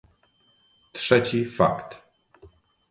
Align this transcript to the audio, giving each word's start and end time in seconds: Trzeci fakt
Trzeci 0.93 1.45
fakt 1.45 2.01